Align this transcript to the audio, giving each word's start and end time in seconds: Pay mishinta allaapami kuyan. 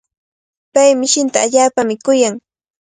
Pay 0.73 0.91
mishinta 0.99 1.37
allaapami 1.45 1.95
kuyan. 2.05 2.35